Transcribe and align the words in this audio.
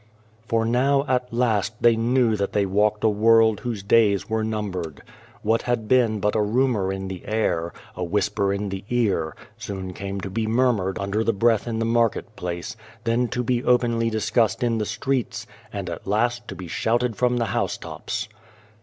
For 0.47 0.65
now 0.65 1.05
at 1.07 1.31
last 1.31 1.79
they 1.79 1.95
knew 1.95 2.35
that 2.35 2.53
they 2.53 2.65
walked 2.65 3.03
a 3.03 3.07
world 3.07 3.59
whose 3.59 3.83
days 3.83 4.27
were 4.27 4.43
numbered. 4.43 5.03
What 5.43 5.61
had 5.61 5.87
been 5.87 6.19
but 6.19 6.33
a 6.35 6.41
rumour 6.41 6.91
in 6.91 7.07
the 7.07 7.23
air, 7.27 7.71
a 7.95 8.03
whisper 8.03 8.51
in 8.51 8.69
the 8.69 8.83
ear, 8.89 9.35
soon 9.59 9.93
came 9.93 10.19
to 10.21 10.31
be 10.31 10.47
murmured 10.47 10.97
under 10.97 11.23
the 11.23 11.33
breath 11.33 11.67
in 11.67 11.77
the 11.77 11.85
market 11.85 12.35
place, 12.35 12.75
then 13.03 13.27
to 13.27 13.43
be 13.43 13.63
openly 13.63 14.09
272 14.09 14.09
Without 14.09 14.11
a 14.11 14.11
Child 14.11 14.11
discussed 14.11 14.63
in 14.63 14.77
the 14.79 14.85
streets, 14.87 15.47
and 15.71 15.87
at 15.87 16.07
last 16.07 16.47
to 16.47 16.55
be 16.55 16.67
shouted 16.67 17.15
from 17.15 17.37
the 17.37 17.45
housetops. 17.53 18.27